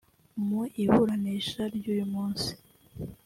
Mu 0.45 0.61
iburanisha 0.83 1.61
ry’uyu 1.75 2.05
munsi 2.13 2.49